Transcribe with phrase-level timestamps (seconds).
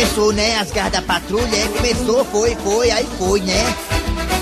[0.00, 0.56] começou, né?
[0.58, 3.76] As garras da patrulha, é, começou, foi, foi, aí foi, né?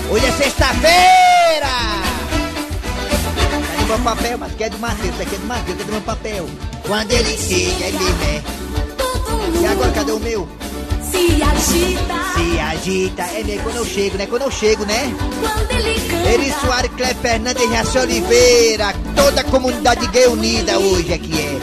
[0.09, 1.67] Hoje é sexta-feira!
[3.75, 4.37] Cadê meu papel?
[4.37, 6.49] Mas que é do Matheus, isso aqui é do Matheus, cadê meu papel?
[6.87, 8.41] Quando ele chega, é mesmo, é.
[9.61, 10.47] E agora, cadê o meu?
[11.11, 14.25] Se agita Se agita, é mesmo, quando eu chego, né?
[14.27, 15.13] Quando eu chego, né?
[15.41, 16.29] quando ele canta.
[16.29, 21.59] Eri Soares, Cleber Fernandes, Jaci Oliveira, toda a comunidade gay unida hoje aqui é.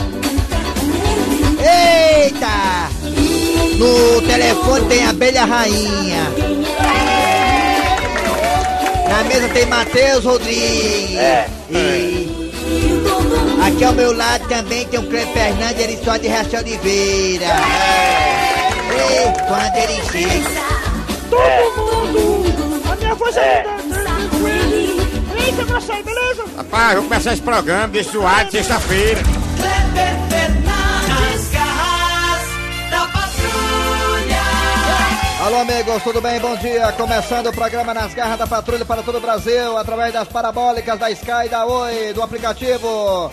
[2.26, 2.95] Eita!
[3.78, 6.22] No telefone tem a abelha rainha.
[9.08, 11.16] Na mesa tem Matheus Rodrigues.
[11.16, 12.28] É, E
[13.66, 17.46] aqui ao meu lado também tem o Cleber Fernandes, Eri Soares e Jaci Oliveira.
[18.92, 20.66] Ei, quando ele chega.
[22.90, 24.06] A minha voz é linda.
[25.44, 26.44] Eita, Marcelo, beleza?
[26.56, 29.20] Rapaz, vamos começar esse programa de suado sexta-feira.
[29.56, 30.16] Kleber
[35.46, 36.40] Alô, amigos, tudo bem?
[36.40, 36.90] Bom dia.
[36.90, 41.08] Começando o programa Nas Garras da Patrulha para todo o Brasil, através das parabólicas da
[41.12, 43.30] Sky, da Oi, do aplicativo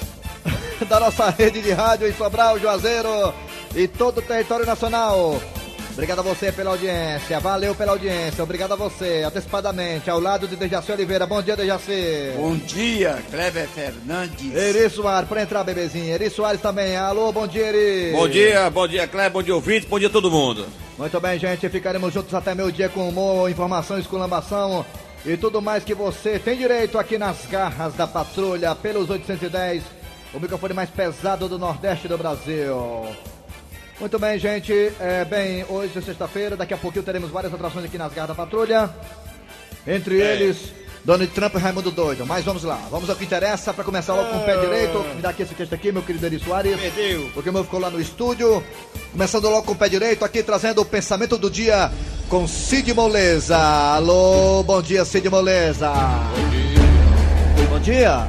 [0.86, 3.32] da nossa rede de rádio em Sobral, Juazeiro
[3.74, 5.40] e todo o território nacional.
[5.92, 10.54] Obrigado a você pela audiência, valeu pela audiência, obrigado a você, antecipadamente, ao lado de
[10.54, 11.26] Dejaci Oliveira.
[11.26, 12.34] Bom dia, Dejaci.
[12.36, 14.54] Bom dia, Kleber Fernandes.
[14.54, 16.12] Eri Soares, para entrar, bebezinho.
[16.12, 16.94] Eri Soares também.
[16.94, 18.12] Alô, bom dia, Eri.
[18.12, 20.66] Bom dia, bom dia, Cleber, bom dia, ouvinte, bom dia todo mundo.
[20.98, 21.68] Muito bem, gente.
[21.68, 24.84] Ficaremos juntos até meio dia com humor, informação, esculambação
[25.24, 29.84] e tudo mais que você tem direito aqui nas garras da patrulha pelos 810,
[30.34, 33.06] o microfone mais pesado do Nordeste do Brasil.
[34.00, 34.72] Muito bem, gente.
[34.98, 38.44] É, bem, hoje é sexta-feira, daqui a pouquinho teremos várias atrações aqui nas garras da
[38.44, 38.90] patrulha.
[39.86, 40.72] Entre eles,
[41.08, 42.26] Donald Trump e Raimundo Doido.
[42.26, 44.98] Mas vamos lá, vamos ao que interessa para começar logo com o pé direito.
[45.16, 46.78] Me dá aqui esse texto aqui, meu querido Eri Soares.
[46.78, 47.30] Perdeu.
[47.32, 48.62] Porque o meu ficou lá no estúdio.
[49.10, 51.90] Começando logo com o pé direito, aqui trazendo o pensamento do dia
[52.28, 53.56] com Cid Moleza.
[53.56, 55.90] Alô, bom dia, Cid Moleza.
[57.70, 58.28] Bom dia.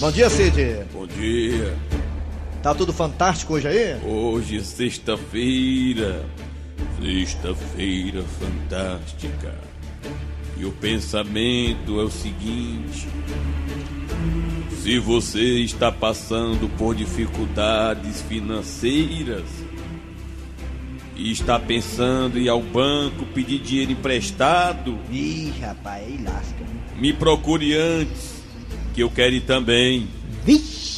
[0.00, 0.86] Bom dia, Cid.
[0.90, 1.76] Bom dia.
[2.62, 4.00] Tá tudo fantástico hoje aí?
[4.06, 6.24] Hoje é sexta-feira.
[6.98, 9.54] Sexta-feira fantástica.
[10.58, 13.06] E o pensamento é o seguinte:
[14.82, 19.44] se você está passando por dificuldades financeiras
[21.14, 26.64] e está pensando em ir ao banco pedir dinheiro emprestado, Ih, rapaz, aí lasca.
[26.98, 28.42] me procure antes,
[28.94, 30.08] que eu quero ir também.
[30.44, 30.96] Vixe!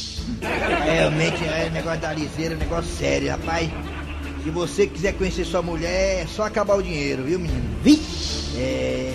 [0.85, 3.69] Realmente é negócio da liseira, negócio sério, rapaz.
[4.43, 7.63] Se você quiser conhecer sua mulher, é só acabar o dinheiro, viu, menino?
[7.83, 8.18] Vixe!
[8.57, 9.13] É.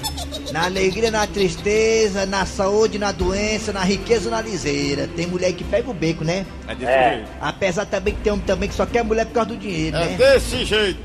[0.53, 5.09] Na alegria, na tristeza, na saúde, na doença, na riqueza, na liseira.
[5.17, 6.47] Tem mulher que pega o beco, né?
[6.69, 7.15] É desse É.
[7.17, 7.31] jeito.
[7.41, 10.05] Apesar também que tem homem também que só quer mulher por causa do dinheiro, É
[10.07, 10.17] né?
[10.17, 11.01] desse jeito.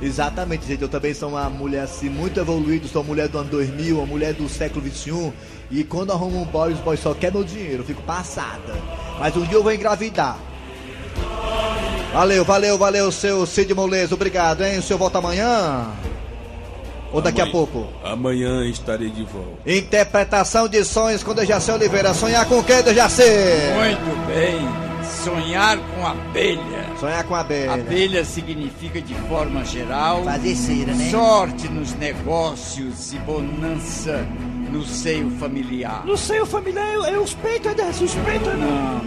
[0.00, 0.82] Exatamente, gente.
[0.82, 4.06] Eu também sou uma mulher assim muito evoluída, sou uma mulher do ano 2000, uma
[4.06, 5.32] mulher do século 21.
[5.70, 8.74] E quando arrumo um boy, os boys só querem meu dinheiro, eu fico passada.
[9.18, 10.36] Mas um dia eu vou engravidar.
[12.12, 14.14] Valeu, valeu, valeu, seu Cid Moleza.
[14.14, 14.78] Obrigado, hein?
[14.78, 15.86] O senhor volta amanhã?
[17.12, 17.86] Ou daqui a Amanhã- pouco?
[18.04, 19.70] Amanhã estarei de volta.
[19.70, 22.14] Interpretação de sonhos com Dejaci Oliveira.
[22.14, 23.22] Sonhar com quem, Dejaci?
[23.22, 24.82] Muito bem.
[25.22, 26.86] Sonhar com abelha.
[26.98, 27.74] Sonhar com a abelha.
[27.74, 31.10] Abelha significa, de forma geral, Fazer cera, né?
[31.10, 34.26] sorte nos negócios e bonança
[34.70, 36.04] no seio familiar.
[36.06, 39.00] No seio familiar, eu, eu os peitos, é desse, os peitos, Não, não.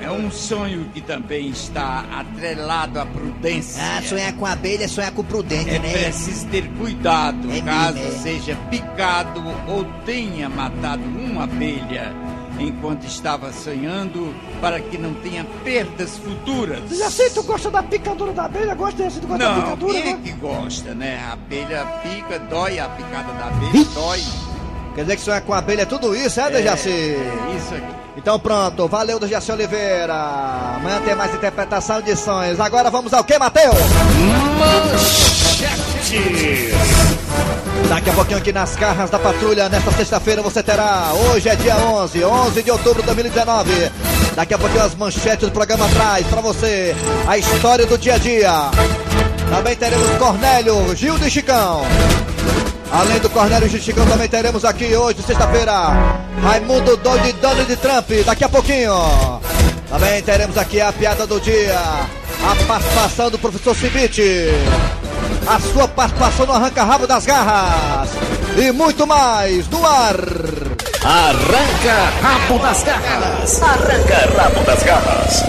[0.00, 3.82] É um sonho que também está atrelado à prudência.
[3.82, 5.92] Ah, sonhar com abelha é sonhar com prudente, É né?
[5.92, 8.18] preciso ter cuidado É caso mesmo, é.
[8.18, 12.12] seja picado ou tenha matado uma abelha
[12.60, 16.80] enquanto estava sonhando para que não tenha perdas futuras.
[16.90, 18.74] Já sei, tu gosta da picadura da abelha?
[18.74, 19.92] Gosta desse, tu gosta da Não, picadura?
[19.92, 20.20] quem é né?
[20.24, 21.20] que gosta, né?
[21.28, 24.20] A abelha pica, dói a picada da abelha, dói.
[24.98, 26.90] Quer dizer que sonhar com a abelha é tudo isso, é, Dejaci?
[26.90, 27.86] É isso aqui.
[28.16, 30.12] Então pronto, valeu do Jaci Oliveira.
[30.74, 32.58] Amanhã tem mais interpretação de sonhos.
[32.58, 33.76] Agora vamos ao que, Matheus?
[37.88, 41.76] Daqui a pouquinho aqui nas carras da patrulha, nesta sexta-feira você terá, hoje é dia
[41.76, 43.70] 11, 11 de outubro de 2019.
[44.34, 46.92] Daqui a pouquinho as manchetes do programa traz pra você
[47.24, 48.52] a história do dia a dia.
[49.48, 51.86] Também teremos Cornélio, Gildo e Chicão.
[52.90, 55.72] Além do Cornélio e Chicão, também teremos aqui hoje, sexta-feira,
[56.42, 58.10] Raimundo Doido e Donald Trump.
[58.24, 58.92] Daqui a pouquinho.
[59.88, 64.22] Também teremos aqui a piada do dia, a participação do professor Cibite,
[65.46, 68.10] a sua participação no Arranca-Rabo das Garras
[68.56, 70.16] e muito mais no ar.
[71.04, 73.62] Arranca rabo das garras.
[73.62, 75.42] Arranca rabo das garras.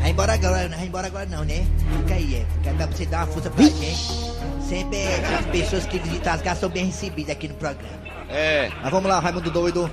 [0.00, 0.76] Vai embora agora, né?
[0.76, 1.64] vai embora agora não, né?
[1.98, 2.46] Fica aí, é.
[2.56, 4.30] Fica pra você dar uma força pra gente.
[4.70, 7.92] Sempre é, as pessoas que visitam as garras são bem recebidas aqui no programa.
[8.28, 8.70] É.
[8.80, 9.90] Mas vamos lá, Raimundo Doido.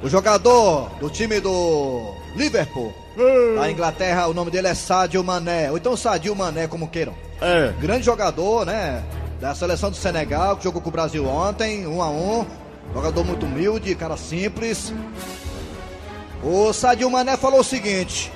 [0.00, 2.94] O jogador do time do Liverpool,
[3.56, 5.72] da Inglaterra, o nome dele é Sadio Mané.
[5.72, 7.16] Ou então Sadio Mané, como queiram.
[7.40, 7.72] É.
[7.80, 9.02] Grande jogador, né?
[9.40, 12.46] Da seleção do Senegal, que jogou com o Brasil ontem, um a um.
[12.94, 14.94] Jogador muito humilde, cara simples.
[16.44, 18.30] O Sadio Mané falou o seguinte: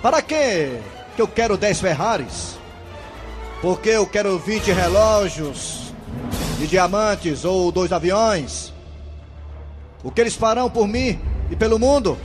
[0.00, 0.78] Para que
[1.16, 2.59] que eu quero 10 Ferraris?
[3.60, 5.92] Porque eu quero 20 relógios
[6.58, 8.72] de diamantes ou dois aviões?
[10.02, 11.20] O que eles farão por mim
[11.50, 12.16] e pelo mundo?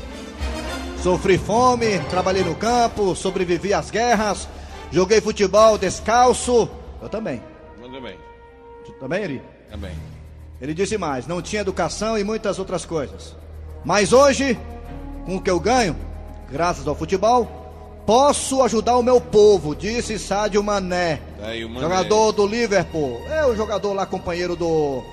[1.03, 4.47] Sofri fome, trabalhei no campo, sobrevivi às guerras,
[4.91, 6.69] joguei futebol descalço.
[7.01, 7.43] Eu também.
[7.81, 8.17] Manda bem.
[8.85, 9.41] Tu também, Eri?
[9.69, 9.91] Também.
[10.61, 13.35] Ele disse mais: não tinha educação e muitas outras coisas.
[13.83, 14.57] Mas hoje,
[15.25, 15.97] com o que eu ganho,
[16.49, 17.64] graças ao futebol,
[18.05, 21.81] posso ajudar o meu povo, disse Sádio Mané, o Mané.
[21.81, 23.21] jogador do Liverpool.
[23.29, 25.03] É o jogador lá, companheiro do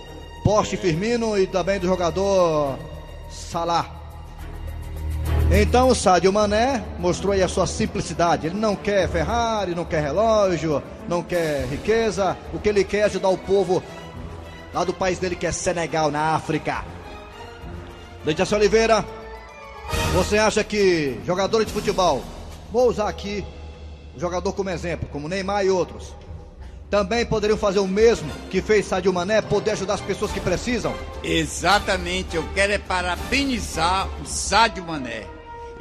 [0.44, 2.78] Poste Firmino e também do jogador
[3.30, 4.02] Salah.
[5.50, 8.46] Então o Sádio Mané mostrou aí a sua simplicidade.
[8.46, 12.36] Ele não quer Ferrari, não quer relógio, não quer riqueza.
[12.52, 13.82] O que ele quer é ajudar o povo
[14.72, 16.84] lá do país dele que é Senegal, na África.
[18.24, 19.04] Letícia Oliveira,
[20.14, 22.22] você acha que jogadores de futebol,
[22.72, 23.44] vou usar aqui
[24.16, 26.14] o jogador como exemplo, como Neymar e outros,
[26.90, 30.94] também poderiam fazer o mesmo que fez Sadio Mané, poder ajudar as pessoas que precisam?
[31.22, 35.24] Exatamente, eu quero é parabenizar o Sádio Mané.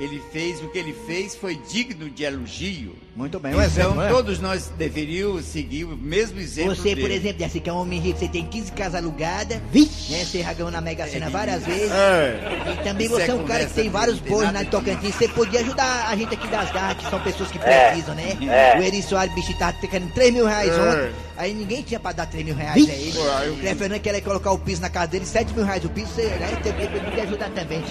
[0.01, 2.95] Ele fez o que ele fez, foi digno de elogio.
[3.15, 4.09] Muito bem, um então, exemplo, né?
[4.09, 7.13] todos nós deveríamos seguir o mesmo exemplo Você, por dele.
[7.15, 10.25] exemplo, Jesse, que é um homem rico, você tem 15 casas alugadas, né?
[10.25, 11.91] Você ganhou na Mega Sena várias vezes.
[11.91, 12.73] É.
[12.73, 15.13] E também Isso você é é um cara que tem vários bois na de Tocantins.
[15.13, 18.37] Você podia ajudar a gente aqui das garras, que são pessoas que precisam, né?
[18.79, 20.79] O Eri Soares, bicho, tá querendo 3 mil reais É.
[20.81, 21.11] ontem.
[21.41, 23.13] Aí ninguém tinha pra dar 3 mil reais a ele.
[23.19, 25.89] Aí O Cleber Fernandes queria colocar o piso na casa dele, 7 mil reais o
[25.89, 26.59] piso, você né?
[26.61, 27.83] Tem que podia ajudar também.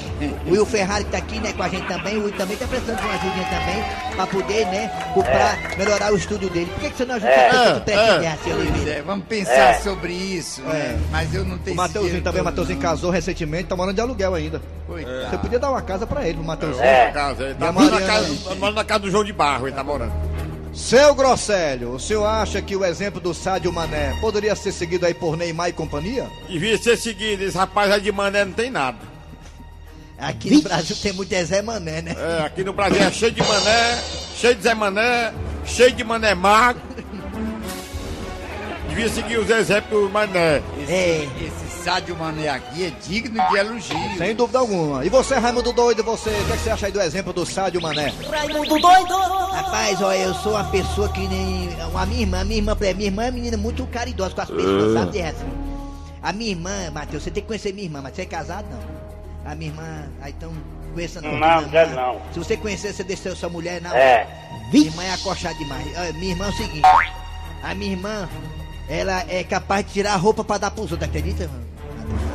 [0.46, 2.16] O Will Ferrari que tá aqui, né, com a gente também.
[2.16, 6.16] O Will também tá precisando de uma ajudinha também, pra poder, né, comprar, melhorar o
[6.16, 6.66] estúdio dele.
[6.66, 8.90] Por que, que você não ajuda a pessoa que pretende, Jesse Pois Oliveira?
[8.92, 10.78] é, vamos pensar sobre isso, né?
[10.78, 10.98] É.
[11.10, 14.00] Mas eu não O tenho esse Mateuzinho também, o Mateuzinho casou recentemente, tá morando de
[14.00, 14.62] aluguel ainda.
[14.86, 15.30] Coitado.
[15.30, 16.84] Você podia dar uma casa pra ele, pro Mateuzinho.
[16.84, 17.10] É.
[17.10, 19.74] Casa, ele tá morando na casa, tá morando na casa do João de Barro, ele
[19.74, 20.29] tá morando.
[20.72, 25.12] Seu Grosselho, o senhor acha que o exemplo do Sádio Mané poderia ser seguido aí
[25.12, 26.28] por Neymar e companhia?
[26.48, 28.98] Devia ser seguido, esse rapaz aí de mané não tem nada.
[30.16, 32.14] Aqui no Brasil tem muito é Zé Mané, né?
[32.16, 34.02] É, aqui no Brasil é cheio de mané,
[34.36, 35.32] cheio de Zé Mané,
[35.64, 36.82] cheio de mané magro.
[38.88, 40.62] Devia seguir os exemplos do mané.
[40.88, 41.26] É.
[41.40, 44.18] Esse Sádio Mané aqui é digno de elogio.
[44.18, 45.04] Sem dúvida alguma.
[45.04, 47.46] E você, Raimundo Doido, você, o que, é que você acha aí do exemplo do
[47.46, 48.12] Sádio Mané?
[48.30, 49.18] Raimundo doido!
[49.52, 51.70] Rapaz, olha, eu sou uma pessoa que nem.
[51.94, 54.50] A minha irmã, a minha irmã, minha irmã é uma menina muito caridosa com as
[54.50, 55.46] pessoas, sabe dessa?
[56.22, 59.50] A minha irmã, Matheus, você tem que conhecer minha irmã, mas você é casado não?
[59.50, 60.52] A minha irmã, aí então,
[60.92, 61.38] conheça não.
[61.38, 61.86] Não, irmã.
[61.94, 62.20] não.
[62.32, 63.94] Se você conhecer, você deixa sua mulher, não.
[63.94, 64.26] É.
[64.70, 65.86] Minha irmã é acochada demais.
[66.16, 66.88] Minha irmã é o seguinte,
[67.62, 68.28] a minha irmã,
[68.90, 71.64] ela é capaz de tirar a roupa pra dar pros outros, acredita, mano?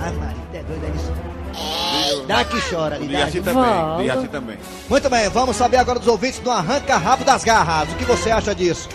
[0.01, 2.25] Ah, Maria, é doido, é isso.
[2.27, 3.25] Dá que chora ali, E dá.
[3.25, 4.57] assim também, e assim também.
[4.89, 7.89] Muito bem, vamos saber agora dos ouvintes do Arranca Rabo das Garras.
[7.91, 8.87] O que você acha disso?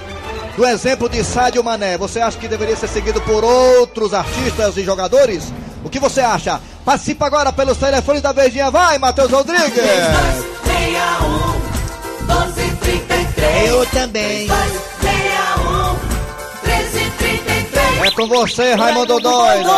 [0.57, 4.83] Do exemplo de Sádio Mané, você acha que deveria ser seguido por outros artistas e
[4.85, 5.53] jogadores?
[5.85, 6.61] O que você acha?
[6.85, 8.71] Participa agora pelos telefones da Verdinha.
[8.71, 9.73] Vai, Matheus Rodrigues!
[9.73, 11.61] 6261
[12.27, 14.49] 1233 Eu também.
[14.49, 15.20] 6261 1333
[18.11, 19.71] É com você, Raimundo Doido!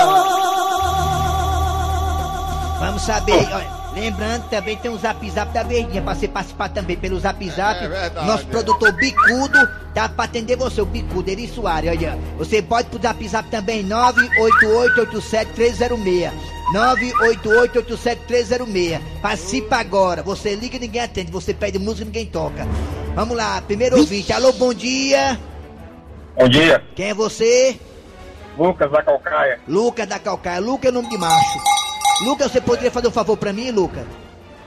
[2.80, 6.96] Vamos saber, olha, lembrando também tem o Zap Zap da Verdinha pra você participar também
[6.96, 7.84] pelo Zap Zap.
[7.84, 8.46] É verdade, Nosso é.
[8.46, 12.18] produtor Bicudo tá pra atender você, o Bicudo, Eri Soares, olha.
[12.38, 16.32] Você pode pro Zap Zap também, 988-87306.
[16.74, 19.00] 988-87306.
[19.20, 20.22] Participa agora.
[20.22, 21.30] Você liga e ninguém atende.
[21.30, 22.66] Você pede música e ninguém toca.
[23.14, 24.32] Vamos lá, primeiro ouvinte.
[24.32, 25.38] Alô, bom dia.
[26.34, 27.78] Bom dia, Quem é você?
[28.56, 29.60] Lucas da Calcaia.
[29.66, 30.60] Lucas da Calcaia.
[30.60, 31.58] Lucas é nome de macho.
[32.24, 34.04] Lucas, você poderia fazer um favor pra mim, Lucas?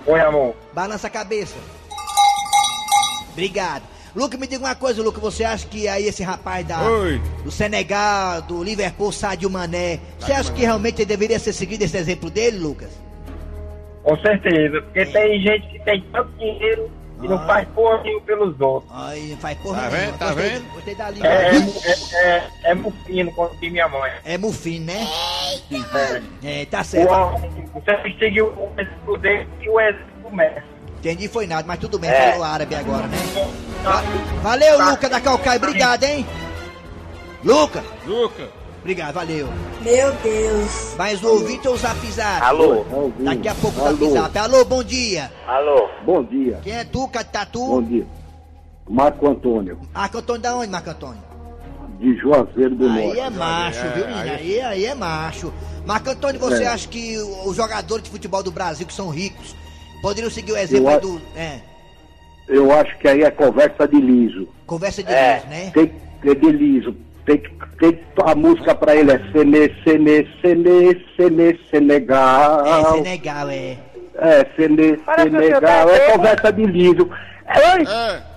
[0.06, 0.56] Oi, amor.
[0.74, 1.56] Balança a cabeça.
[3.32, 3.84] Obrigado.
[4.16, 5.22] Lucas, me diga uma coisa, Lucas.
[5.22, 7.22] Você acha que aí esse rapaz da, Oi.
[7.44, 11.98] do Senegal, do Liverpool, Sadio Mané, você acha que realmente ele deveria ser seguido esse
[11.98, 12.90] exemplo dele, Lucas?
[14.04, 16.90] Com certeza, porque tem gente que tem tanto dinheiro
[17.22, 17.46] e não Ah.
[17.46, 18.92] faz porra nenhuma pelos outros.
[18.94, 20.06] Ai, não faz porra Tá nenhuma.
[20.06, 20.18] vendo?
[20.18, 20.74] Tá gostei, vendo?
[20.74, 21.28] Gostei da língua.
[21.30, 24.12] É, é, é, é mufino, como diz minha mãe.
[24.26, 25.08] É mufino, né?
[26.44, 26.62] É.
[26.62, 27.10] É, tá O, certo.
[27.74, 29.76] você tem que seguir o exemplo dele e o
[30.24, 30.62] do Messi.
[31.00, 32.32] Entendi, foi nada, mas tudo bem, É.
[32.32, 33.18] falou árabe agora, né?
[33.84, 34.02] Va-
[34.42, 35.58] Valeu, Luca da Calcaia.
[35.58, 36.26] Obrigado, hein?
[37.44, 37.84] Luca.
[38.06, 38.50] Luca.
[38.86, 39.48] Obrigado, valeu.
[39.82, 40.94] Meu Deus.
[40.96, 42.44] Mais um ouvinte ou o zap zap?
[42.46, 42.86] Alô?
[43.18, 44.38] Daqui a pouco o zap zap.
[44.38, 45.32] Alô, bom dia.
[45.48, 45.90] Alô?
[46.06, 47.66] Bom dia, Quem é tu, Catatu?
[47.66, 48.06] bom dia.
[48.88, 51.18] Marco Antônio, Marco Antônio da onde, Marco Antônio?
[52.00, 53.20] de Juazeiro do Aí Norte.
[53.22, 54.32] é macho, viu, menino?
[54.36, 55.52] Aí, aí é macho.
[55.84, 56.68] Marco Antônio, você É.
[56.68, 59.56] acha que o- os jogadores de futebol do Brasil, que são ricos,
[60.04, 61.20] poderiam seguir o exemplo aí a- do.
[61.36, 61.60] É,
[62.48, 64.48] Eu acho que aí é conversa de liso.
[64.68, 65.38] conversa de É.
[65.40, 65.72] luz, né?
[65.74, 66.96] Tem que é de liso.
[67.26, 72.94] Tem que, tem que a música pra ele é Sene, Sene, Sene, Sene, É, Senegal.
[72.94, 73.78] Senegal, é.
[74.18, 75.90] É, Sene, Senegal.
[75.90, 77.10] É conversa de liso.
[77.48, 77.84] Oi?
[77.88, 78.35] É.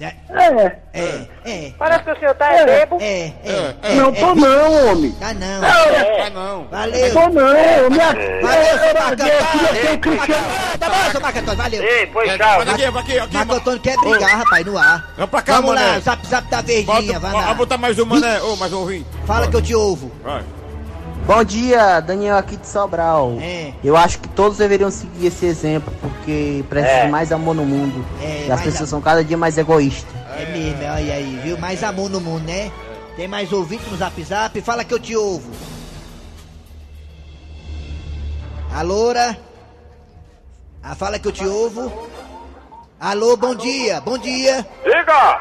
[0.00, 0.78] É, É.
[0.94, 1.72] é, é.
[1.78, 2.96] Parece que o senhor tá é bebo.
[3.00, 3.94] É, é, é.
[3.96, 5.12] Não tô não, homem.
[5.12, 5.60] Tá não.
[5.60, 6.64] Vai não.
[6.70, 7.12] Valeu.
[7.12, 7.90] Tô não.
[7.90, 8.12] Minha...
[8.40, 10.78] Valeu, seu Marco Antônio.
[10.78, 11.82] Tá bom, seu Marco Antônio, valeu.
[11.82, 12.60] Ei, pois É, tchau.
[12.60, 13.34] Olha aqui, aqui, aqui.
[13.36, 15.12] Marco Antônio quer brigar, rapaz, no ar.
[15.16, 16.00] Vamos pra cá, Vamos lá, mané.
[16.00, 17.50] zap zap da verdinha, vai lá.
[17.50, 18.40] ó, botar mais um, mané.
[18.42, 19.06] Ô, mais um ouvinte.
[19.26, 20.10] Fala que eu te ouvo.
[20.22, 20.42] Vai.
[21.30, 23.38] Bom dia, Daniel aqui de Sobral.
[23.40, 23.72] É.
[23.84, 27.04] Eu acho que todos deveriam seguir esse exemplo, porque precisa É.
[27.04, 28.04] de mais amor no mundo.
[28.20, 28.88] É, e as pessoas amor.
[28.88, 30.12] são cada dia mais egoístas.
[30.36, 31.56] É mesmo, olha aí, viu?
[31.56, 32.72] Mais amor no mundo, né?
[33.14, 34.60] Tem mais ouvinte no zap zap?
[34.60, 35.48] Fala que eu te ouvo.
[38.74, 39.38] Alôra?
[40.82, 41.92] Ah, fala que eu te ouvo.
[42.98, 45.40] Alô, bom dia, bom dia, Diga!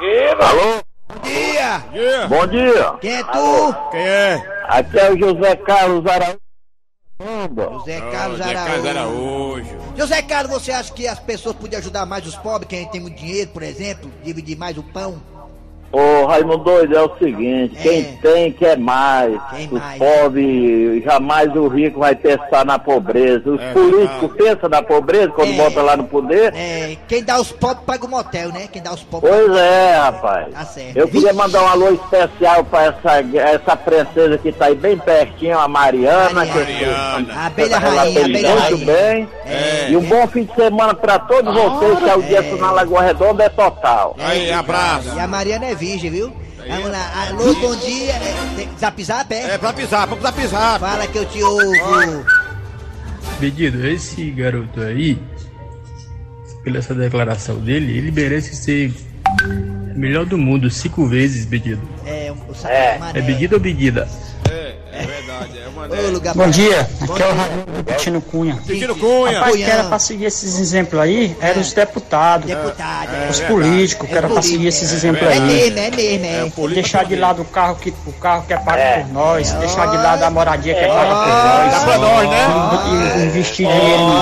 [0.00, 0.46] Diga!
[0.48, 0.82] Alô?
[1.06, 1.82] bom dia.
[1.92, 2.28] Yeah.
[2.28, 2.92] Bom dia.
[3.02, 3.74] Quem é tu?
[3.90, 4.57] Quem é?
[4.68, 6.38] Aqui é o José Carlos Araújo.
[7.78, 8.40] José Carlos.
[8.86, 9.78] Araújo.
[9.96, 13.16] José Carlos, você acha que as pessoas podiam ajudar mais os pobres, quem tem muito
[13.16, 14.12] dinheiro, por exemplo?
[14.22, 15.22] Dividir mais o pão?
[15.90, 17.82] Ô, Raimundo Doido, é o seguinte, É.
[17.82, 19.40] quem tem quer mais.
[19.56, 19.98] Quem Os mais?
[19.98, 23.48] pobres, jamais o rico vai pensar na pobreza.
[23.50, 25.56] Os É políticos pensam na pobreza quando É.
[25.56, 26.52] botam lá no poder.
[26.54, 28.68] É, quem dá os pobres paga o motel, né?
[28.70, 30.52] Quem dá os pobres Pois é, rapaz.
[30.52, 30.94] Tá certo.
[30.96, 35.58] Eu queria mandar um alô especial pra essa, essa princesa que tá aí bem pertinho,
[35.58, 36.30] a Mariana.
[36.34, 36.66] Mariana.
[36.66, 39.28] que eu- A abelha rainha, abelha muito bem.
[39.46, 39.90] É.
[39.90, 42.60] E um bom fim de semana pra todos vocês, que a audiência É.
[42.60, 44.14] na Lagoa Redonda é total.
[44.18, 45.16] Aí, abraço.
[45.16, 46.32] E a Mariana é virgem, viu?
[46.68, 47.28] Vamos lá.
[47.28, 48.12] Alô, bom dia.
[48.12, 49.54] É, tem- zap zap, é?
[49.54, 50.78] É pra pisar, vamos pra pisar.
[50.78, 52.24] Fala que eu te ouvo.
[53.40, 55.18] Pedido, esse garoto aí,
[56.64, 58.92] pela essa declaração dele, ele merece ser
[59.94, 61.80] melhor do mundo cinco vezes, pedido.
[62.04, 62.98] É, o É.
[63.14, 64.08] É pedido ou pedida?
[65.40, 65.58] É, é verdade.
[65.64, 68.58] É uma Ô, lugar Bom dia, aqui é o Tino Cunha.
[68.66, 69.38] Titino Cunha.
[69.38, 73.28] Rapaz, que era pra seguir esses exemplos aí, eram os deputados, Deputado, é.
[73.30, 74.94] os políticos, que É era pra seguir esses é.
[74.96, 75.40] exemplos É aí.
[75.40, 76.28] mesmo, é mesmo, é.
[76.46, 79.00] É, político Deixar de lado o carro que, o carro que é pago É.
[79.00, 81.72] por nós, deixar de lado a moradia que é paga por nós.
[81.72, 82.46] Dá pra nós, né?
[83.16, 84.18] E, e investir dinheiro em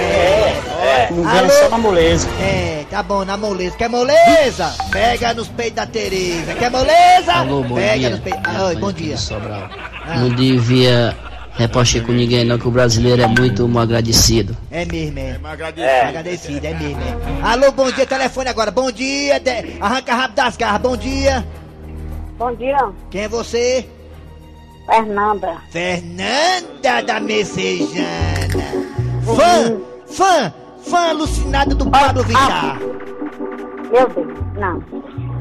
[1.10, 2.28] Não ganha só na moleza.
[2.40, 2.57] É,
[2.90, 3.76] tá bom, na moleza.
[3.76, 4.74] Quer moleza?
[4.90, 6.54] Pega nos peitos da Tereza.
[6.54, 7.32] Quer moleza?
[7.34, 8.10] Alô, bom Pega dia.
[8.10, 8.42] nos peitos.
[8.44, 9.16] Ah, oi, bom dia.
[9.16, 9.68] Sobral.
[10.06, 10.18] Ah.
[10.20, 11.16] Não devia
[11.54, 14.56] repostar com ninguém não, que o brasileiro é muito mal agradecido.
[14.70, 15.38] É mesmo, é.
[15.42, 16.06] Agradece.
[16.06, 17.42] Agradecido, é mesmo, é.
[17.46, 18.70] Alô, bom dia, telefone agora.
[18.70, 20.80] Bom dia, de- arranca rápido das garras.
[20.80, 21.44] Bom dia.
[22.38, 22.78] Bom dia,
[23.10, 23.84] Quem é você?
[24.86, 25.56] Fernanda.
[25.70, 28.48] Fernanda da Messejana.
[29.36, 29.76] Fã,
[30.10, 30.52] fã,
[30.84, 32.78] fã alucinada do Pablo Vittar.
[32.78, 34.80] Meu Deus, não.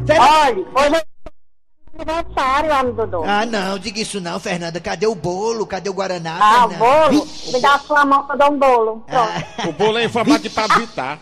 [0.05, 3.23] Fer- Olha, hoje é aniversário, homem Dodô.
[3.25, 4.79] Ah, não, diga isso não, Fernanda.
[4.79, 5.65] Cadê o bolo?
[5.65, 7.09] Cadê o Guaraná, Ah, o Fernanda?
[7.09, 7.27] bolo?
[7.51, 9.05] Me dá a sua mão eu dou um bolo.
[9.09, 11.19] Ah, O bolo é em formato de Pablo Vittar.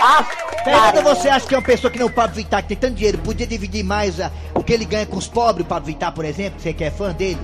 [0.00, 0.22] Ah,
[0.62, 1.02] Fernanda, Maria.
[1.14, 3.18] você acha que é uma pessoa que nem o Pablo Vittar, que tem tanto dinheiro,
[3.18, 6.24] podia dividir mais ah, o que ele ganha com os pobres, o Pablo Vittar, por
[6.24, 6.60] exemplo?
[6.60, 7.38] Você que é fã dele?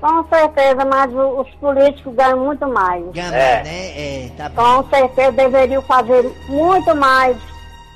[0.00, 3.04] Com certeza, mas os políticos ganham muito mais.
[3.12, 3.62] Ganha, É.
[3.64, 4.26] né?
[4.26, 4.82] É, tá bom.
[4.82, 7.36] Com certeza deveriam fazer muito mais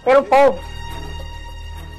[0.04, 0.59] pelo povo.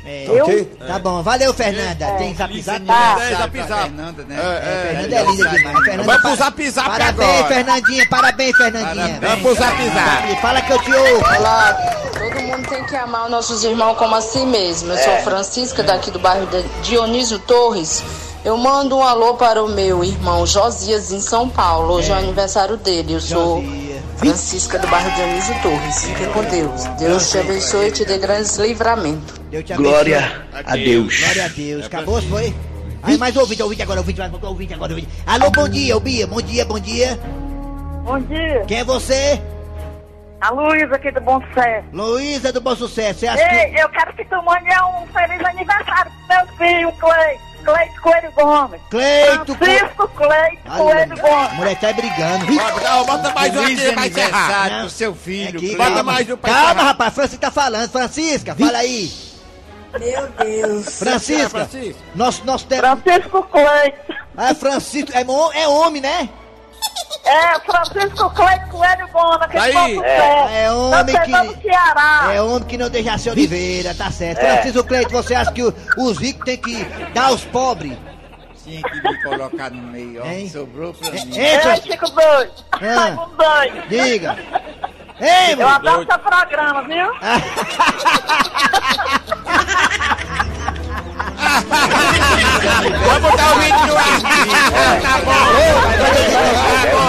[0.06, 0.66] É, Viu?
[0.86, 2.06] Tá bom, valeu, Fernanda.
[2.18, 2.86] Tem zap zap?
[2.86, 3.16] Tá.
[3.22, 3.52] É, zap.
[3.52, 4.36] Fernanda, né?
[4.38, 4.88] É, é.
[4.88, 5.80] Fernanda é linda demais.
[5.86, 7.48] Fernanda, Vamos pro zap zap Parabéns, agora.
[7.56, 8.10] Fernandinha.
[8.10, 9.20] Parabéns, Fernandinha.
[9.22, 10.42] Vamos pro zap zap.
[10.42, 11.26] Fala que eu te ouvo.
[11.38, 11.74] Olá,
[12.20, 14.92] todo mundo tem que amar os nossos irmãos como a si mesmo.
[14.92, 18.04] Eu sou Francisca, daqui do bairro de Dionísio Torres.
[18.46, 21.94] Eu mando um alô para o meu irmão Josias, em São Paulo.
[21.94, 23.14] Hoje é, o aniversário dele.
[23.14, 24.04] Eu sou Josias.
[24.18, 26.04] Francisca do bairro Dionísio Torres.
[26.04, 26.86] Fique com Deus.
[27.00, 29.40] Deus te abençoe e te dê grandes livramentos.
[29.50, 29.94] Deus te abençoe.
[29.94, 31.20] Glória a Deus.
[31.22, 31.86] Glória a Deus.
[31.86, 32.54] Acabou, foi?
[33.02, 35.10] Aí, mais ouvinte, ouvinte agora, ouvinte, mais ouvinte agora, ouvinte.
[35.26, 36.28] Alô, bom dia, Bia.
[36.28, 37.20] Bom dia, bom dia.
[38.04, 38.64] Bom dia.
[38.68, 39.42] Quem é você?
[40.42, 41.88] A Luísa aqui do Bom Sucesso.
[41.94, 43.22] Luísa do Bom Sucesso.
[43.22, 43.56] Você acha que...
[43.56, 47.40] Ei, eu quero que tu mande um feliz aniversário pro meu filho, Clay.
[47.64, 48.82] Cleito Coelho Gomes.
[48.90, 51.52] Cleito Francisco Cleito Coelho Gomes.
[51.52, 52.46] A mulher tá brigando.
[52.52, 54.80] Não, bota mais um aqui pra encerrar.
[54.82, 55.50] pro seu filho.
[55.58, 55.78] Aqui, Cleito.
[55.78, 56.04] Bota calma.
[56.12, 56.84] mais um pra Calma, encerrar.
[56.88, 57.14] rapaz.
[57.14, 57.90] Francisca tá falando.
[57.90, 59.12] Francisca, fala aí.
[60.00, 60.98] Meu Deus.
[61.00, 61.50] Francisca.
[61.50, 62.02] Francisco.
[62.16, 62.66] Nosso, nosso.
[62.68, 64.14] Francisco Cleito.
[64.36, 65.12] Ah, Francisco.
[65.14, 66.30] É, mo- é homem, né?
[67.26, 69.98] É, Francisco Cleito Coelho Gomes, aquele Aí.
[70.04, 70.50] É, certo.
[70.50, 71.62] é Tá homem que.
[71.62, 72.30] Ceará.
[72.34, 74.40] É homem que não deixa ser Oliveira, tá certo.
[74.42, 77.98] Francisco Cleito, você acha que o- os ricos têm que dar aos pobres?
[78.64, 80.26] Tinha que me colocar no meio, ó.
[80.28, 80.50] Hein?
[80.50, 81.18] Sobrou pra mim.
[81.38, 81.82] Hein, Ei?
[81.82, 82.54] Chico doido.
[82.74, 83.28] Ah.
[83.38, 83.88] Doido.
[83.90, 84.38] Diga.
[85.20, 87.08] Ei, Eu adoro seu programa, viu?
[93.06, 94.22] Vamos botar o vídeo no ar.
[95.02, 97.03] Tá bom.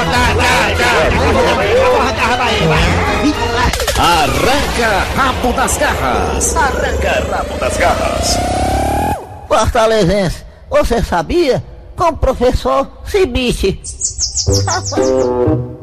[3.99, 6.57] Arranca rabo das garras.
[6.57, 8.37] Arranca rabo das garras.
[9.49, 11.64] Fortalezense, você sabia?
[11.97, 13.81] Com o professor Cibite.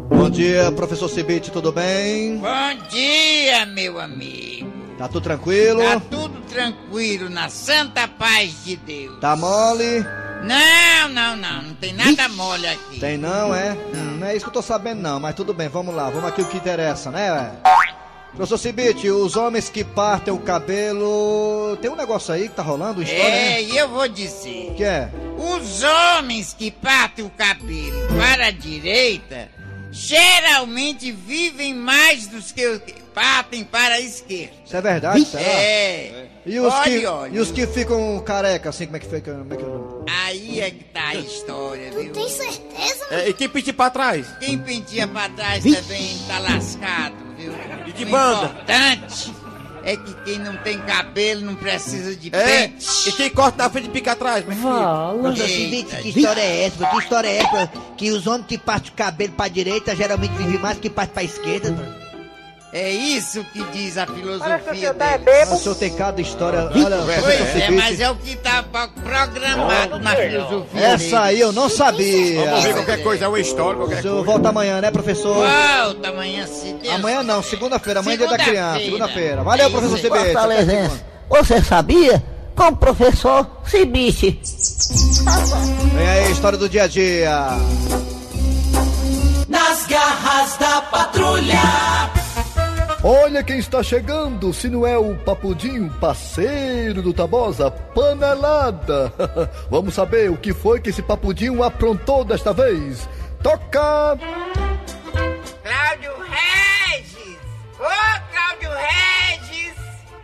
[0.10, 2.38] Bom dia, professor Cibite, tudo bem?
[2.38, 4.70] Bom dia, meu amigo.
[4.98, 5.82] Tá tudo tranquilo?
[5.82, 9.20] Tá tudo tranquilo, na santa paz de Deus.
[9.20, 10.06] Tá mole?
[10.44, 13.00] Não, não, não, não tem nada mole aqui.
[13.00, 13.74] Tem não, é?
[13.94, 16.30] Hum, Não é isso que eu tô sabendo não, mas tudo bem, vamos lá, vamos
[16.30, 17.52] aqui o que interessa, né?
[18.36, 21.78] Professor Cibite, os homens que partem o cabelo.
[21.82, 23.62] Tem um negócio aí que tá rolando, história, É, né?
[23.64, 24.70] e eu vou dizer.
[24.72, 25.10] O que é?
[25.38, 29.50] Os homens que partem o cabelo para a direita
[29.92, 32.80] geralmente vivem mais dos que
[33.12, 34.54] que partem para a esquerda.
[34.66, 35.26] Isso é verdade?
[35.26, 35.44] será?
[35.44, 36.26] É.
[36.46, 37.36] E os, Olha, que, olha.
[37.36, 39.34] e os que ficam careca, assim, como é que fica?
[39.34, 40.12] Como é que...
[40.26, 42.12] Aí é que tá a história, viu?
[42.12, 43.06] Tem certeza?
[43.12, 44.26] É, e quem pinte pra trás?
[44.40, 47.54] Quem pentia pra trás também tá lascado, viu?
[47.86, 48.46] E de o banda?
[48.46, 49.34] importante
[49.84, 52.68] é que quem não tem cabelo não precisa de É.
[52.68, 53.10] pente.
[53.10, 55.20] E quem corta na frente pica atrás, meu filho?
[55.22, 56.86] Professor Cibite, que história é essa?
[56.88, 57.72] Que história é essa?
[57.98, 61.24] Que os homens que partem o cabelo pra direita geralmente vivem mais que partem pra
[61.24, 62.01] esquerda?
[62.74, 65.56] É isso que diz a filosofia é bebo.
[65.56, 66.70] O senhor tem cada história.
[66.74, 71.52] Olha, Pois é, mas é o que tá pro- programado na filosofia Essa aí eu
[71.52, 72.46] não sabia.
[72.46, 74.32] Vamos ver qualquer coisa, é uma história, O qualquer senhor coisa.
[74.32, 75.36] volta amanhã, né, professor?
[75.36, 79.44] Volta amanhã se Deus Amanhã não, segunda-feira, amanhã é dia da criança, Segunda-feira.
[79.44, 80.00] Valeu, É professor.
[80.10, 82.24] Fortalezense, você sabia?
[82.56, 84.40] Com o professor Cibite.
[85.94, 87.48] Vem aí, a história do dia a dia.
[89.50, 91.60] Nas garras da patrulha.
[93.04, 99.12] Olha quem está chegando, se não é o Papudinho, parceiro do Tabosa, panelada.
[99.72, 103.10] Vamos saber o que foi que esse Papudinho aprontou desta vez.
[103.42, 104.16] Toca!
[105.64, 107.40] Cláudio Regis!
[107.80, 109.74] Ô, Cláudio Regis!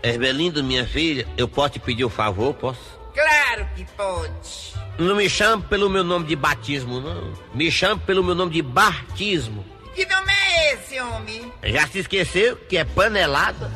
[0.03, 2.99] Erbelindo, minha filha, eu posso te pedir um favor, posso?
[3.11, 4.67] Claro que pode.
[4.99, 7.33] Não me chame pelo meu nome de batismo, não.
[7.55, 9.65] Me chame pelo meu nome de batismo.
[10.73, 11.51] Esse, homem?
[11.63, 13.71] Já se esqueceu que é panelada?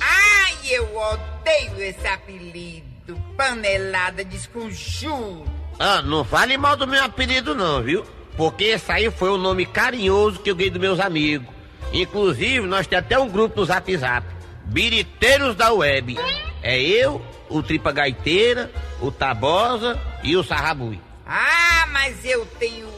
[0.00, 3.16] Ai, eu odeio esse apelido.
[3.36, 5.44] Panelada desconjuro.
[5.78, 8.04] Ah, não fale mal do meu apelido não, viu?
[8.36, 11.48] Porque esse aí foi o nome carinhoso que eu ganhei dos meus amigos.
[11.92, 14.26] Inclusive, nós temos até um grupo no Zap Zap.
[14.64, 16.18] Biriteiros da Web.
[16.62, 20.98] É eu, o Tripa Gaiteira, o Tabosa e o Sarrabui.
[21.26, 22.88] Ah, mas eu tenho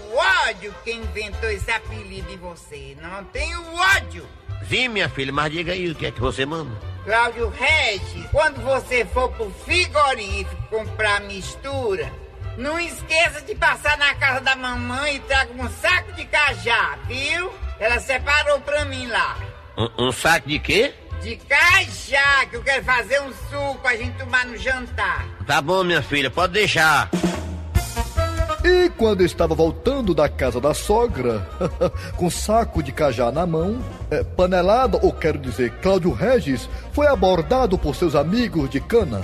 [0.47, 2.97] ódio quem inventou esse apelido em você.
[3.01, 4.27] Não tenho ódio.
[4.69, 6.71] Sim, minha filha, mas diga aí o que é que você manda.
[7.05, 12.11] Cláudio Regis, quando você for pro frigorífico comprar mistura,
[12.57, 17.53] não esqueça de passar na casa da mamãe e traga um saco de cajá, viu?
[17.79, 19.37] Ela separou pra mim lá.
[19.77, 20.95] Um, um saco de quê?
[21.21, 25.27] De cajá, que eu quero fazer um suco pra gente tomar no jantar.
[25.47, 27.11] Tá bom, minha filha, pode deixar.
[28.65, 31.47] E quando estava voltando da casa da sogra,
[32.17, 33.79] com saco de cajá na mão,
[34.11, 39.21] é, panelada, ou quero dizer, Cláudio Regis, foi abordado por seus amigos de cana.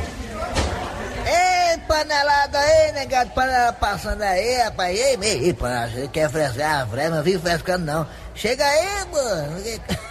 [1.24, 4.98] Ei, panelada aí, negado, panela passando aí, rapaz.
[4.98, 8.06] Ei, ei, ei, panela, você quer frescar a fresca, não vive frescando não.
[8.34, 9.58] Chega aí, mano.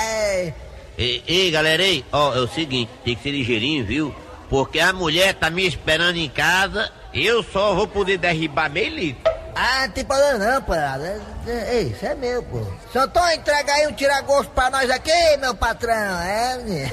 [0.00, 0.54] Ei,
[0.98, 4.14] Ei, ei, galera, ei, ó, é o seguinte, tem que ser ligeirinho, viu?
[4.48, 9.32] Porque a mulher tá me esperando em casa, eu só vou poder derribar meio litro.
[9.54, 11.20] Ah, não tem problema não, panelada.
[11.46, 12.62] Ei, isso é meu, pô.
[12.92, 16.20] Só tô entrega aí um tiragosto pra nós aqui, meu patrão.
[16.20, 16.92] É, menino.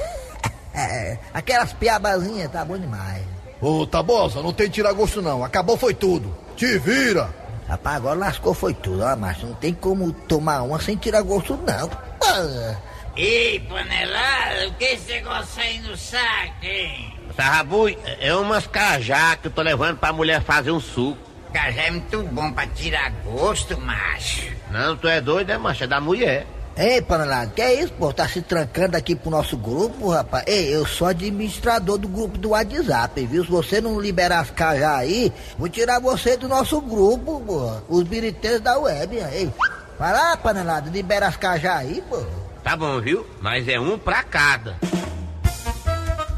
[0.74, 3.22] É, aquelas piabazinhas, tá bom demais.
[3.60, 6.36] Ô, Tabosa, não tem tirar gosto não, acabou foi tudo.
[6.56, 7.30] Te vira!
[7.68, 11.56] Rapaz, agora lascou foi tudo, ó, mas não tem como tomar uma sem tirar gosto,
[11.56, 11.90] não.
[12.22, 12.76] Ah,
[13.16, 17.15] Ei, panelada, o que esse negócio aí no saco, hein?
[17.34, 21.18] Sarrabui, é umas cajá que eu tô levando pra mulher fazer um suco.
[21.52, 24.46] Cajá é muito bom pra tirar gosto, macho.
[24.70, 25.84] Não, tu é doido, é, macho?
[25.84, 26.46] É da mulher.
[26.78, 28.12] Ei, panelada, que é isso, pô?
[28.12, 30.44] Tá se trancando aqui pro nosso grupo, rapaz?
[30.46, 33.42] Ei, eu sou administrador do grupo do WhatsApp, viu?
[33.42, 37.80] Se você não liberar as cajá aí, vou tirar você do nosso grupo, pô.
[37.88, 39.50] Os biriteiros da web, ei.
[39.98, 42.22] Vai lá, panelada, libera as cajá aí, pô.
[42.62, 43.26] Tá bom, viu?
[43.40, 44.76] Mas é um pra cada.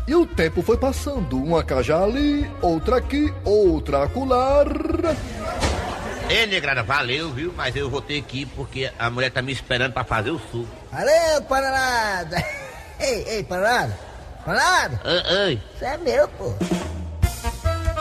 [0.08, 4.64] E o tempo foi passando, uma cajá ali, outra aqui, outra acolá.
[6.30, 7.52] Ei, negrada, valeu, viu?
[7.54, 10.38] Mas eu vou ter que ir porque a mulher tá me esperando pra fazer o
[10.38, 10.66] suco.
[10.90, 12.42] Valeu, panelada.
[12.98, 13.98] Ei, ei, panelada.
[14.46, 15.00] Panelada.
[15.04, 15.62] Ei, ei.
[15.74, 16.54] Isso é meu, pô.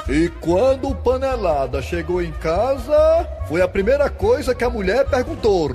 [0.07, 5.71] E quando o Panelada chegou em casa, foi a primeira coisa que a mulher perguntou.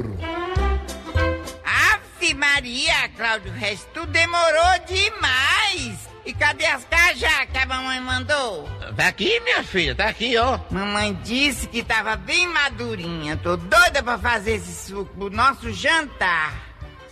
[1.63, 6.12] Ave Maria, Cláudio Reis, tu demorou demais.
[6.25, 8.69] E cadê as cajá que a mamãe mandou?
[8.97, 10.59] Tá aqui, minha filha, tá aqui, ó.
[10.71, 13.37] Mamãe disse que tava bem madurinha.
[13.37, 16.55] Tô doida pra fazer esse suco pro nosso jantar.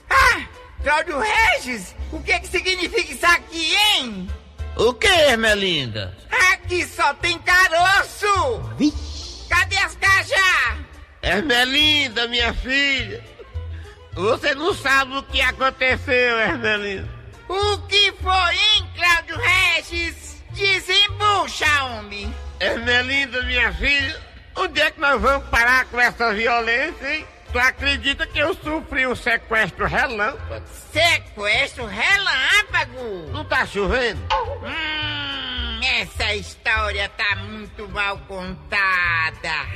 [0.09, 0.42] Ah,
[0.83, 4.29] Cláudio Regis, o que que significa isso aqui, hein?
[4.77, 6.16] O que, Ermelinda?
[6.53, 8.62] Aqui só tem caroço!
[9.49, 10.79] Cadê as cajá?
[11.23, 13.23] Ermelinda, minha filha.
[14.14, 17.20] Você não sabe o que aconteceu, Ermelinda.
[17.53, 20.41] O que foi, hein, Cláudio Regis?
[20.51, 22.33] Desembucha, homem.
[22.61, 24.21] Ermelinda, minha filha,
[24.55, 27.27] onde é que nós vamos parar com essa violência, hein?
[27.51, 30.65] Tu acredita que eu sofri um sequestro relâmpago?
[30.93, 33.33] Sequestro relâmpago?
[33.33, 34.21] Não tá chovendo?
[34.63, 39.67] Hum, essa história tá muito mal contada.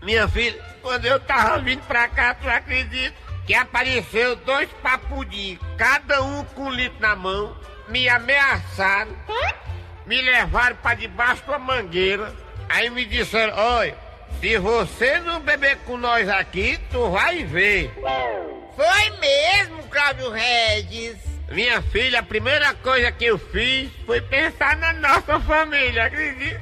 [0.00, 6.22] Minha filha, quando eu tava vindo pra cá, tu acredita que apareceu dois papudinhos, cada
[6.22, 7.56] um com um litro na mão,
[7.88, 9.10] me ameaçaram,
[10.06, 12.32] me levaram pra debaixo de uma mangueira,
[12.68, 13.96] aí me disseram, olha,
[14.40, 17.92] se você não beber com nós aqui, tu vai ver.
[18.76, 21.16] Foi mesmo, Cláudio Regis?
[21.50, 26.60] Minha filha, a primeira coisa que eu fiz foi pensar na nossa família, acredita?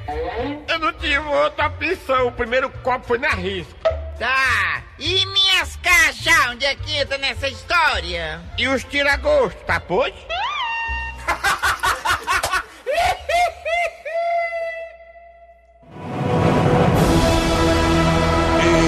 [0.67, 3.98] Eu não tive outra opção, o primeiro copo foi na risca.
[4.19, 8.41] Tá, e minhas caixas, onde é que entra nessa história?
[8.59, 10.13] E os tira-gosto, tá pois?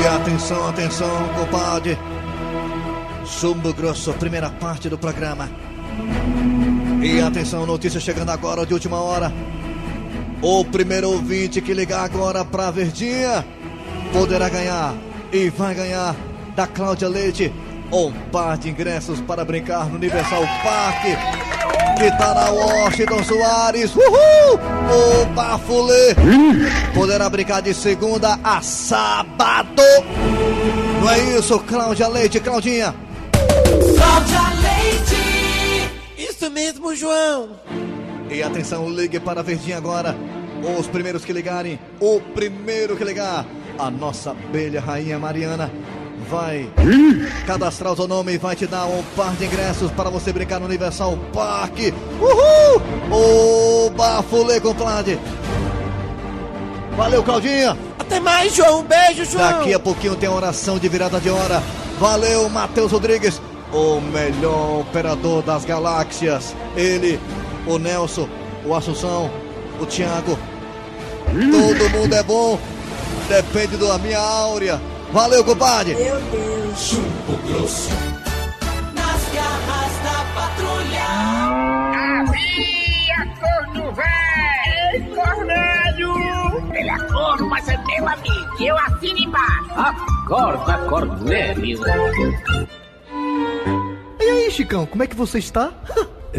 [0.03, 1.97] E atenção, atenção, compadre.
[3.25, 5.49] Chumbo Grosso, primeira parte do programa.
[7.05, 9.33] E atenção, notícia chegando agora de última hora.
[10.43, 13.47] O primeiro ouvinte que ligar agora pra Verdinha
[14.13, 14.93] poderá ganhar
[15.33, 16.15] e vai ganhar
[16.55, 17.53] da Cláudia Leite
[17.93, 21.05] um par de ingressos para brincar no Universal Park
[22.01, 23.95] que tá na Washington Soares.
[23.95, 24.59] Uhul!
[25.21, 26.15] O Bafulê
[26.95, 29.83] poderá brincar de segunda a sábado.
[31.01, 32.95] Não é isso, Cláudia Leite, Claudinha?
[33.97, 35.93] Cláudia Leite.
[36.17, 37.51] Isso mesmo, João.
[38.31, 40.17] E atenção, ligue para a Verdinha agora.
[40.79, 43.45] Os primeiros que ligarem, o primeiro que ligar,
[43.79, 45.71] a nossa abelha rainha Mariana
[46.29, 46.71] vai
[47.47, 50.61] cadastrar o seu nome e vai te dar um par de ingressos para você brincar
[50.61, 51.79] no Universal Park.
[52.21, 52.83] Uhul!
[53.11, 55.19] O Bafulê, compadre.
[56.97, 57.77] Valeu, Claudinha.
[57.99, 58.81] Até mais, João.
[58.81, 59.59] Um beijo, João.
[59.59, 61.63] Daqui a pouquinho tem oração de virada de hora.
[61.99, 63.41] Valeu, Matheus Rodrigues,
[63.73, 66.55] o melhor operador das galáxias.
[66.77, 67.19] Ele,
[67.67, 68.29] o Nelson,
[68.65, 69.31] o Assunção,
[69.81, 70.39] o Thiago.
[71.27, 72.59] Todo mundo é bom.
[73.31, 74.81] Depende da minha áurea.
[75.13, 75.95] Valeu, compadre.
[75.95, 76.81] Meu Deus.
[76.81, 77.89] Chumbo grosso.
[78.93, 81.07] Nas garras da patrulha.
[82.27, 84.95] Havia corno velho!
[84.95, 86.75] Ei, Cornélio!
[86.75, 88.63] Ele é corno, mas é meu amigo.
[88.65, 89.71] Eu assino embaixo.
[89.77, 91.81] Acorda, Cornélio.
[94.19, 95.73] E aí, Chicão, como é que você está?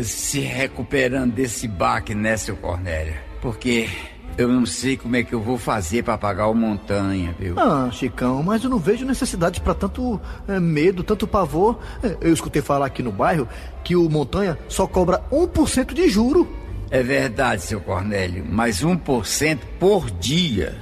[0.03, 3.15] Se recuperando desse baque, né, seu Cornélio?
[3.41, 3.89] Porque
[4.37, 7.59] eu não sei como é que eu vou fazer pra pagar o montanha, viu?
[7.59, 11.79] Ah, Chicão, mas eu não vejo necessidade pra tanto é, medo, tanto pavor.
[12.03, 13.47] É, Eu escutei falar aqui no bairro
[13.83, 16.47] que o Montanha só cobra 1% de juro.
[16.89, 20.77] É verdade, seu Cornélio, mas 1% por dia.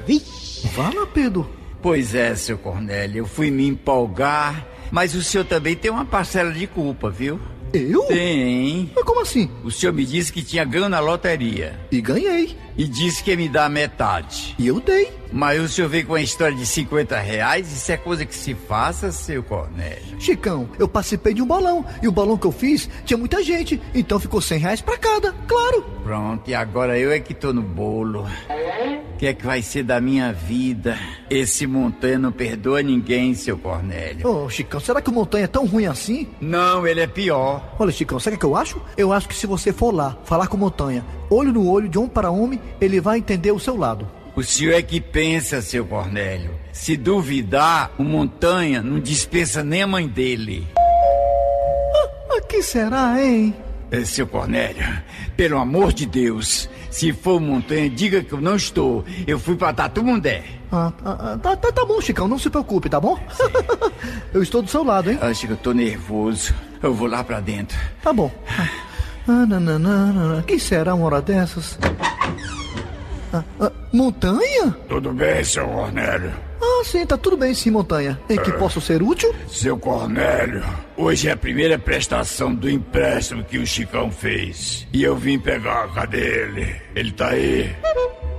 [0.74, 1.48] Fala, Pedro.
[1.82, 6.52] Pois é, seu Cornélio, eu fui me empolgar, mas o senhor também tem uma parcela
[6.52, 7.40] de culpa, viu?
[7.74, 8.04] Eu?
[8.04, 8.92] Tem.
[8.96, 9.50] Mas como assim?
[9.64, 11.80] O senhor me disse que tinha ganho na loteria.
[11.92, 12.56] E ganhei.
[12.78, 14.56] E disse que ia me dar metade.
[14.58, 15.19] E eu dei.
[15.32, 17.72] Mas o senhor veio com a história de 50 reais?
[17.72, 20.20] Isso é coisa que se faça, seu Cornélio.
[20.20, 21.86] Chicão, eu participei de um bolão.
[22.02, 23.80] E o bolão que eu fiz tinha muita gente.
[23.94, 25.84] Então ficou 100 reais pra cada, claro.
[26.04, 28.24] Pronto, e agora eu é que tô no bolo.
[28.24, 30.98] O que é que vai ser da minha vida?
[31.30, 34.28] Esse montanha não perdoa ninguém, seu Cornélio.
[34.28, 36.28] Ô, Chicão, será que o montanha é tão ruim assim?
[36.42, 37.76] Não, ele é pior.
[37.78, 38.82] Olha, Chicão, sabe o que eu acho?
[38.98, 42.00] Eu acho que se você for lá, falar com o montanha, olho no olho, de
[42.00, 44.08] um para homem, ele vai entender o seu lado.
[44.36, 46.52] O senhor é que pensa, seu Cornélio.
[46.72, 50.68] Se duvidar, o montanha não dispensa nem a mãe dele.
[52.28, 53.54] Mas que será, hein?
[53.92, 54.86] É, seu Cornélio,
[55.36, 59.04] pelo amor de Deus, se for montanha, diga que eu não estou.
[59.26, 60.44] Eu fui pra Tatumundé.
[60.72, 63.18] Ah, ah, ah, tá, tá, tá bom, Chicão, não se preocupe, tá bom?
[64.32, 65.18] eu estou do seu lado, hein?
[65.20, 66.54] Acho que eu tô nervoso.
[66.82, 67.78] Eu vou lá pra dentro.
[68.04, 68.32] Tá bom.
[69.28, 70.44] Ah, nananana.
[70.44, 71.78] Quem será uma hora dessas?
[73.34, 74.76] Ah, ah, montanha?
[74.88, 76.32] Tudo bem, seu Cornélio?
[76.62, 78.20] Ah, sim, tá tudo bem sim, Montanha.
[78.30, 79.34] Em que posso ser útil?
[79.48, 80.64] Seu Cornélio,
[80.98, 84.86] hoje é a primeira prestação do empréstimo que o Chicão fez.
[84.92, 85.88] E eu vim pegar.
[85.94, 86.76] Cadê ele?
[86.96, 87.74] Ele tá aí.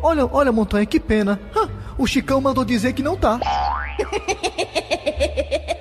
[0.02, 1.40] Olha, olha, Montanha, que pena.
[1.54, 3.38] Ah, o Chicão mandou dizer que não tá.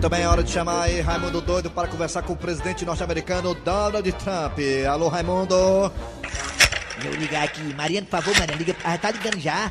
[0.00, 3.54] Muito bem, é hora de chamar aí Raimundo Doido para conversar com o presidente norte-americano
[3.54, 4.58] Donald Trump.
[4.90, 5.54] Alô, Raimundo.
[5.54, 7.60] Vou ligar aqui.
[7.74, 8.74] Mariana, por favor, Mariana, liga.
[8.82, 9.70] Ah, tá ligando já.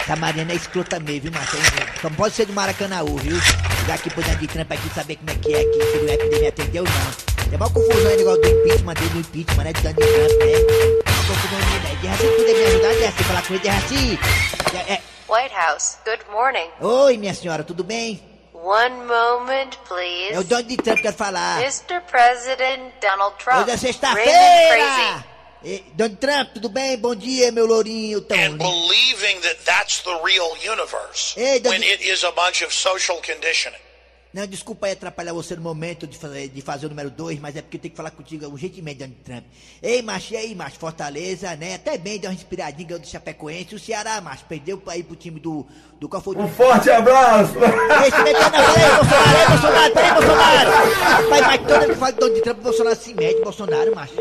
[0.00, 1.62] Essa Mariana é escrota mesmo, viu, Marcelo?
[2.00, 3.36] Só não pode ser do Maracanãú, viu?
[3.80, 6.24] Ligar aqui pro Donald Trump aqui, saber como é que é aqui, se o app
[6.24, 7.44] dele me atendeu ou não.
[7.50, 10.56] Tem maior confusão aí, negócio do impeachment dele, do impeachment, né, do Donald Trump, né?
[11.04, 11.98] Uma confusão dele, né?
[12.00, 14.18] De Raci, poder me ajudar, de Raci, falar com ele, de Raci.
[14.74, 15.02] É, é.
[15.28, 16.70] White House, good morning.
[16.80, 18.35] Oi, minha senhora, tudo bem?
[18.66, 20.34] One moment, please.
[20.34, 21.62] É o Donald Trump que quero falar.
[21.62, 22.00] Mr.
[22.10, 23.62] President Donald Trump.
[23.62, 25.24] Hoje é sexta-feira!
[25.94, 26.96] Donald Trump, tudo bem?
[26.96, 31.82] Bom dia, meu lourinho tão and believing that that's the real universe Hey, does when
[31.82, 33.80] it is a bunch of social conditioning.
[34.36, 37.56] Não, desculpa aí atrapalhar você no momento de fazer, de fazer o número 2, mas
[37.56, 39.44] é porque eu tenho que falar contigo urgentemente, Donald Trump.
[39.82, 41.76] Ei, macho, e aí, macho, Fortaleza, né?
[41.76, 43.74] Até bem deu uma inspiradinha ganhou do Chapecoense.
[43.74, 45.66] O Ceará, macho, perdeu aí pro time do.
[45.98, 46.36] do qual foi?
[46.36, 47.54] Um forte abraço!
[48.04, 50.70] Ei, se meteu na aí, Bolsonaro, aí, Bolsonaro, peraí, Bolsonaro!
[51.00, 54.14] Rapaz, mas toda vez que fala de Donald Trump, Bolsonaro se mete, Bolsonaro, macho.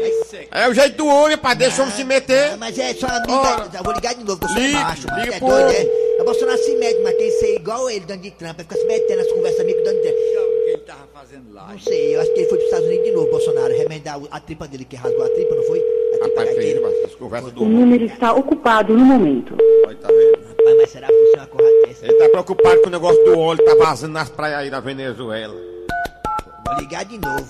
[0.50, 2.56] É o jeito do homem, pai, deixa o homem se meter.
[2.56, 3.70] Mas é só amiga.
[3.78, 5.20] Eu vou ligar de novo, que eu sou Liga, macho, macho.
[5.20, 6.15] liga É doido, é?
[6.26, 8.56] O Bolsonaro se mete, mas tem que ser igual ele, Donald Trump.
[8.56, 10.48] Vai ficar se metendo nas conversas amigas do Donald Trump.
[10.48, 11.68] O que ele tava fazendo lá?
[11.72, 14.28] Não sei, eu acho que ele foi pros Estados Unidos de novo, Bolsonaro, remendar o-
[14.32, 15.80] a tripa dele, que rasgou a tripa, não foi?
[15.80, 19.56] A tripa Rapaz, feio, mas as conversas do O número está ocupado no momento.
[19.86, 20.40] Olha, tá vendo?
[20.58, 22.06] Rapaz, mas será que funciona uma corra dessa?
[22.06, 25.54] Ele tá preocupado com o negócio do óleo, tá vazando nas praias aí da Venezuela.
[25.56, 27.48] Vou ligar de novo.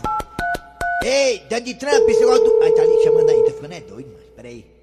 [1.06, 2.62] Ei, Donald Trump, esse negócio do...
[2.62, 4.20] Ai, tá ali chamando aí, tá ficando é doido, mano.
[4.36, 4.75] Peraí.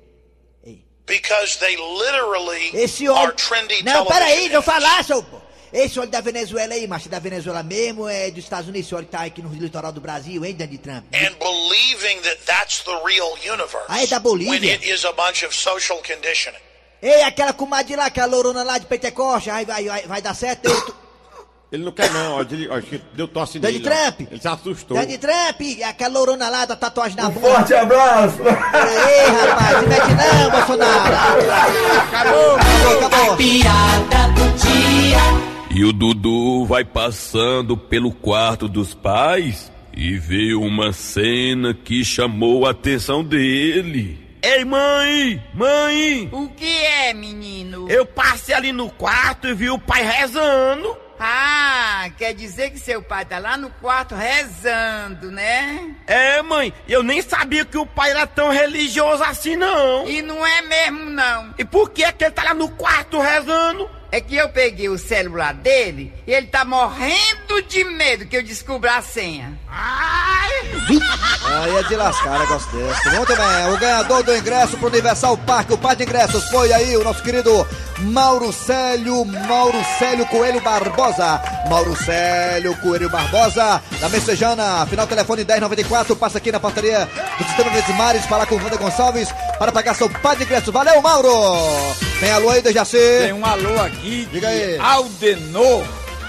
[1.06, 3.32] Because they literally Esse are óleo...
[3.34, 4.64] trendy Não, peraí, images.
[4.64, 5.22] falar, seu...
[5.22, 5.40] pô.
[5.72, 9.06] Esse óleo da Venezuela aí, macho, da Venezuela mesmo, é dos Estados Unidos, esse óleo
[9.06, 11.04] que tá aqui no litoral do Brasil, hein, Donald Trump?
[11.14, 14.50] And believing that that's the real universe Ah, é da Bolívia?
[14.50, 16.58] when it is a bunch of social conditioning.
[17.00, 20.68] Ei, aquela comadre lá, aquela lourona lá de Pentecoste, vai, vai, vai, vai dar certo?
[21.72, 23.94] Ele não quer não, ó, ele- ó, que deu tosse Donald nele.
[23.94, 24.02] ó.
[24.12, 24.28] Trump?
[24.30, 24.96] Ele se assustou.
[24.96, 27.40] Donald Trump, aquela lourona lá da tatuagem na bunda.
[27.48, 28.36] Forte abraço!
[28.42, 31.14] Ei, rapaz, se mete não, Bolsonaro.
[32.12, 33.36] Acabou, acabou, acabou.
[33.36, 35.52] Piada do dia.
[35.74, 42.66] E o Dudu vai passando pelo quarto dos pais e vê uma cena que chamou
[42.66, 44.20] a atenção dele.
[44.42, 45.42] Ei, mãe!
[45.54, 46.28] Mãe!
[46.32, 47.86] O que é, menino?
[47.88, 50.94] Eu passei ali no quarto e vi o pai rezando.
[51.24, 55.94] Ah, quer dizer que seu pai tá lá no quarto rezando, né?
[56.04, 60.08] É, mãe, eu nem sabia que o pai era tão religioso assim, não.
[60.08, 61.54] E não é mesmo, não.
[61.56, 63.88] E por que, que ele tá lá no quarto rezando?
[64.12, 68.42] É que eu peguei o celular dele e ele tá morrendo de medo que eu
[68.42, 69.58] descubra a senha.
[69.70, 73.08] Aí é de lascar negócio desse.
[73.08, 76.94] Muito bem, o ganhador do ingresso pro Universal Parque, o par de ingressos, foi aí
[76.94, 77.66] o nosso querido
[78.00, 81.40] Mauro Célio, Mauro Célio Coelho Barbosa.
[81.70, 87.70] Mauro Célio Coelho Barbosa, da Messejana, final telefone 1094, passa aqui na portaria do Sistema
[87.70, 89.28] Verdes Mares, falar com o Wanda Gonçalves
[89.62, 90.72] para pagar seu par de ingressos.
[90.74, 91.30] Valeu, Mauro!
[92.18, 92.96] Tem alô aí, Dejaci?
[93.20, 94.78] Tem um alô aqui Diga de aí.
[94.80, 95.84] Aldenor.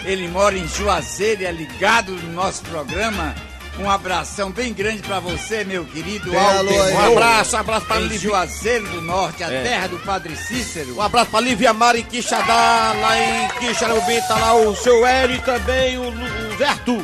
[0.05, 3.33] Ele mora em Juazeiro, é ligado no nosso programa.
[3.79, 6.85] Um abração bem grande pra você, meu querido Tem alô Altemor.
[6.85, 6.93] aí.
[6.93, 8.19] Um abraço, um abraço Em Lívia.
[8.19, 9.63] Juazeiro do Norte, a É.
[9.63, 10.95] terra do Padre Cícero.
[10.97, 15.41] Um abraço pra Lívia Mari Quixadá, lá em Quixarubi, tá lá o seu Hélio e
[15.41, 17.03] também o, o Zé Arthur.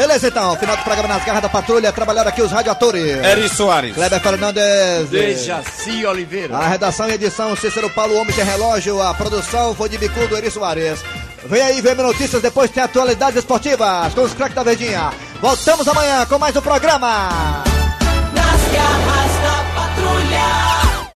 [0.00, 3.22] Beleza então, final do programa nas garras da patrulha, trabalharam aqui os radioatores.
[3.22, 3.94] Eri Soares.
[3.94, 5.10] Kleber Fernandes.
[5.10, 6.56] Dejaci Oliveira.
[6.56, 9.02] A redação e edição, Cícero Paulo, Homem de Relógio.
[9.02, 11.04] A produção foi de Bicudo, Eri Soares.
[11.44, 15.12] Vem aí, vem notícias, depois tem atualidades esportivas com os craques da Verdinha.
[15.38, 17.62] Voltamos amanhã com mais um programa.